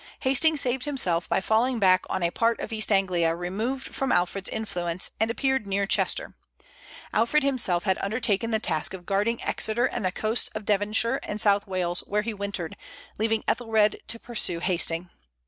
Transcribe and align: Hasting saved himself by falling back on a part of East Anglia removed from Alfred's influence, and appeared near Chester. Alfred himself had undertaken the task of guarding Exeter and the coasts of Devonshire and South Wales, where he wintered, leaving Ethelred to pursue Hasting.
Hasting 0.21 0.57
saved 0.57 0.85
himself 0.85 1.29
by 1.29 1.41
falling 1.41 1.77
back 1.77 2.05
on 2.09 2.23
a 2.23 2.31
part 2.31 2.59
of 2.59 2.73
East 2.73 2.91
Anglia 2.91 3.35
removed 3.35 3.85
from 3.93 4.11
Alfred's 4.11 4.49
influence, 4.49 5.11
and 5.19 5.29
appeared 5.29 5.67
near 5.67 5.85
Chester. 5.85 6.33
Alfred 7.13 7.43
himself 7.43 7.83
had 7.83 7.99
undertaken 8.01 8.49
the 8.49 8.57
task 8.57 8.95
of 8.95 9.05
guarding 9.05 9.39
Exeter 9.43 9.85
and 9.85 10.03
the 10.03 10.11
coasts 10.11 10.49
of 10.55 10.65
Devonshire 10.65 11.19
and 11.21 11.39
South 11.39 11.67
Wales, 11.67 11.99
where 12.07 12.23
he 12.23 12.33
wintered, 12.33 12.75
leaving 13.19 13.43
Ethelred 13.47 13.97
to 14.07 14.17
pursue 14.19 14.57
Hasting. 14.59 15.11